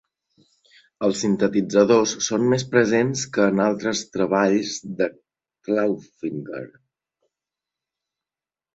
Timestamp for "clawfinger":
5.71-6.67